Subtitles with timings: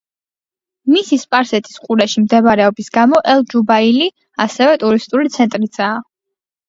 [0.93, 4.09] მისი სპარსეთის ყურეში მდებარეობის გამო ელ-ჯუბაილი
[4.47, 6.01] ასევე ტურისტული ცენტრიცაა.